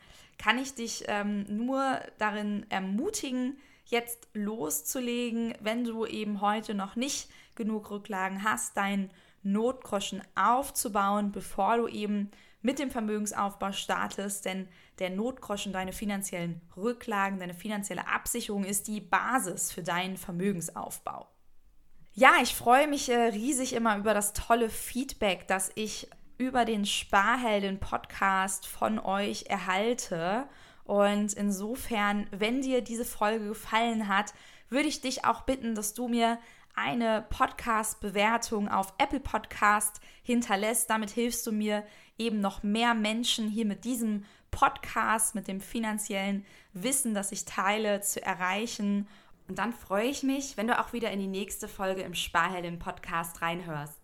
kann 0.45 0.59
ich 0.59 0.75
dich 0.75 1.05
ähm, 1.09 1.47
nur 1.49 2.01
darin 2.19 2.67
ermutigen, 2.69 3.57
jetzt 3.87 4.29
loszulegen, 4.35 5.55
wenn 5.61 5.85
du 5.85 6.05
eben 6.05 6.43
heute 6.43 6.75
noch 6.75 6.97
nicht 6.97 7.31
genug 7.55 7.91
Rücklagen 7.91 8.45
hast, 8.45 8.77
deinen 8.77 9.11
Notgroschen 9.43 10.21
aufzubauen, 10.35 11.33
bevor 11.33 11.79
du 11.79 11.89
eben 11.89 12.31
mit 12.61 12.79
dem 12.79 12.91
Vermögensaufbau 12.91 13.73
startest, 13.73 14.45
denn 14.45 14.69
der 14.99 15.09
Notgroschen, 15.09 15.73
deine 15.73 15.95
finanziellen 15.95 16.61
Rücklagen, 16.77 17.39
deine 17.39 17.55
finanzielle 17.55 18.07
Absicherung 18.07 18.65
ist 18.65 18.87
die 18.87 19.01
Basis 19.01 19.73
für 19.73 19.83
deinen 19.83 20.19
Vermögensaufbau. 20.19 21.27
Ja, 22.13 22.35
ich 22.43 22.55
freue 22.55 22.87
mich 22.87 23.09
äh, 23.09 23.29
riesig 23.29 23.73
immer 23.73 23.97
über 23.97 24.13
das 24.13 24.35
tolle 24.35 24.69
Feedback, 24.69 25.49
das 25.49 25.73
ich 25.75 26.07
über 26.39 26.65
den 26.65 26.85
Sparhelden-Podcast 26.85 28.67
von 28.67 28.99
euch 28.99 29.47
erhalte. 29.49 30.49
Und 30.85 31.33
insofern, 31.33 32.27
wenn 32.31 32.61
dir 32.61 32.83
diese 32.83 33.05
Folge 33.05 33.49
gefallen 33.49 34.09
hat, 34.09 34.35
würde 34.69 34.89
ich 34.89 35.01
dich 35.01 35.25
auch 35.25 35.43
bitten, 35.43 35.75
dass 35.75 35.95
du 35.95 36.09
mir 36.09 36.39
eine 36.75 37.25
Podcast-Bewertung 37.31 38.69
auf 38.69 38.93
Apple 38.99 39.21
Podcast 39.21 40.01
hinterlässt. 40.23 40.91
Damit 40.91 41.11
hilfst 41.11 41.47
du 41.47 41.53
mir 41.53 41.85
eben 42.19 42.41
noch 42.41 42.63
mehr 42.63 42.95
Menschen 42.95 43.49
hier 43.49 43.65
mit 43.65 43.85
diesem 43.85 44.25
Podcast, 44.51 45.35
mit 45.35 45.49
dem 45.49 45.61
finanziellen 45.61 46.45
Wissen, 46.73 47.15
das 47.15 47.33
ich 47.33 47.45
teile, 47.45 48.01
zu 48.01 48.23
erreichen. 48.23 49.09
Und 49.49 49.59
dann 49.59 49.73
freue 49.73 50.09
ich 50.09 50.23
mich, 50.23 50.57
wenn 50.57 50.67
du 50.67 50.79
auch 50.79 50.93
wieder 50.93 51.11
in 51.11 51.21
die 51.21 51.27
nächste 51.27 51.69
Folge 51.69 52.03
im 52.03 52.15
Sparhelden 52.15 52.79
Podcast 52.79 53.43
reinhörst. 53.43 54.04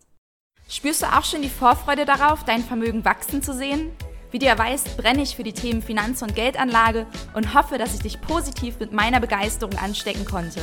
Spürst 0.71 1.03
du 1.03 1.07
auch 1.07 1.25
schon 1.25 1.43
die 1.43 1.49
Vorfreude 1.49 2.05
darauf, 2.05 2.45
dein 2.45 2.63
Vermögen 2.63 3.05
wachsen 3.05 3.43
zu 3.43 3.53
sehen? 3.53 3.91
Wie 4.31 4.39
ja 4.39 4.57
weißt, 4.57 4.97
brenne 4.97 5.23
ich 5.23 5.35
für 5.35 5.43
die 5.43 5.53
Themen 5.53 5.83
Finanz- 5.83 6.23
und 6.23 6.37
Geldanlage 6.37 7.07
und 7.35 7.55
hoffe, 7.55 7.77
dass 7.77 7.95
ich 7.95 8.03
dich 8.03 8.21
positiv 8.21 8.79
mit 8.79 8.93
meiner 8.93 9.19
Begeisterung 9.19 9.77
anstecken 9.79 10.25
konnte. 10.25 10.61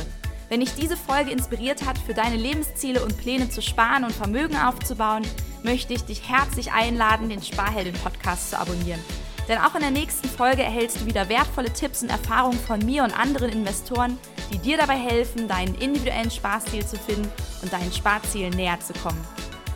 Wenn 0.48 0.60
dich 0.60 0.72
diese 0.72 0.96
Folge 0.96 1.30
inspiriert 1.30 1.84
hat, 1.84 1.98
für 1.98 2.14
deine 2.14 2.36
Lebensziele 2.36 3.04
und 3.04 3.18
Pläne 3.18 3.50
zu 3.50 3.60
sparen 3.60 4.04
und 4.04 4.14
Vermögen 4.14 4.56
aufzubauen, 4.56 5.26
möchte 5.62 5.92
ich 5.92 6.04
dich 6.06 6.26
herzlich 6.26 6.72
einladen, 6.72 7.28
den 7.28 7.42
Sparhelden-Podcast 7.42 8.48
zu 8.48 8.58
abonnieren. 8.58 9.04
Denn 9.46 9.58
auch 9.58 9.74
in 9.74 9.82
der 9.82 9.90
nächsten 9.90 10.28
Folge 10.30 10.62
erhältst 10.62 11.02
du 11.02 11.06
wieder 11.06 11.28
wertvolle 11.28 11.70
Tipps 11.70 12.02
und 12.02 12.08
Erfahrungen 12.08 12.58
von 12.58 12.82
mir 12.82 13.04
und 13.04 13.18
anderen 13.18 13.50
Investoren, 13.50 14.18
die 14.50 14.58
dir 14.58 14.78
dabei 14.78 14.96
helfen, 14.96 15.48
deinen 15.48 15.74
individuellen 15.74 16.30
Sparstil 16.30 16.86
zu 16.86 16.96
finden 16.96 17.30
und 17.60 17.70
deinen 17.70 17.92
Sparzielen 17.92 18.54
näher 18.54 18.80
zu 18.80 18.94
kommen. 18.94 19.22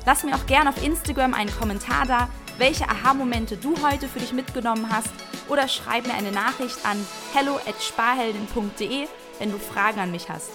Lass 0.05 0.25
mir 0.25 0.35
auch 0.35 0.47
gerne 0.47 0.71
auf 0.71 0.83
Instagram 0.83 1.35
einen 1.35 1.51
Kommentar 1.51 2.07
da, 2.07 2.29
welche 2.59 2.89
Aha-Momente 2.89 3.57
du 3.57 3.75
heute 3.83 4.09
für 4.09 4.19
dich 4.19 4.33
mitgenommen 4.33 4.89
hast 4.91 5.11
oder 5.49 5.69
schreib 5.69 6.07
mir 6.07 6.15
eine 6.15 6.33
Nachricht 6.33 6.85
an 6.85 6.99
hello@sparheldin.de, 7.35 9.07
wenn 9.39 9.51
du 9.51 9.59
Fragen 9.59 10.01
an 10.01 10.11
mich 10.11 10.29
hast. 10.29 10.51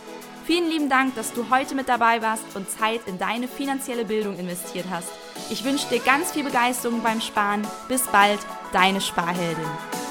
Vielen 0.45 0.69
lieben 0.69 0.89
Dank, 0.89 1.15
dass 1.15 1.33
du 1.33 1.49
heute 1.49 1.75
mit 1.75 1.89
dabei 1.89 2.21
warst 2.21 2.43
und 2.55 2.69
Zeit 2.69 3.01
in 3.05 3.17
deine 3.17 3.49
finanzielle 3.49 4.05
Bildung 4.05 4.38
investiert 4.39 4.86
hast. 4.89 5.10
Ich 5.49 5.65
wünsche 5.65 5.89
dir 5.89 5.99
ganz 5.99 6.31
viel 6.31 6.45
Begeisterung 6.45 7.03
beim 7.03 7.19
Sparen. 7.19 7.67
Bis 7.89 8.03
bald, 8.03 8.39
deine 8.71 9.01
Sparheldin. 9.01 10.06